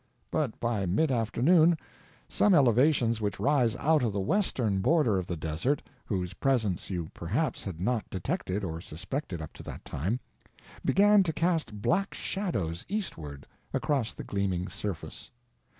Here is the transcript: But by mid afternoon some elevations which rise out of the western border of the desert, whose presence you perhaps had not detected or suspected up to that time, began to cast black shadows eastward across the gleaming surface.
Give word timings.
But 0.31 0.59
by 0.59 0.87
mid 0.87 1.11
afternoon 1.11 1.77
some 2.27 2.55
elevations 2.55 3.21
which 3.21 3.39
rise 3.39 3.75
out 3.75 4.01
of 4.01 4.13
the 4.13 4.19
western 4.19 4.79
border 4.79 5.19
of 5.19 5.27
the 5.27 5.37
desert, 5.37 5.83
whose 6.05 6.33
presence 6.33 6.89
you 6.89 7.09
perhaps 7.13 7.63
had 7.63 7.79
not 7.79 8.09
detected 8.09 8.63
or 8.63 8.81
suspected 8.81 9.43
up 9.43 9.53
to 9.53 9.61
that 9.61 9.85
time, 9.85 10.19
began 10.83 11.21
to 11.21 11.33
cast 11.33 11.83
black 11.83 12.15
shadows 12.15 12.83
eastward 12.89 13.45
across 13.75 14.11
the 14.15 14.23
gleaming 14.23 14.69
surface. 14.69 15.29